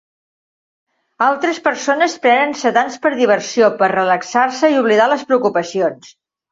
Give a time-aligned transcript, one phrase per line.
[1.25, 6.15] Altres persones prenen sedants per diversió per relaxar-se i oblidar les preocupacions.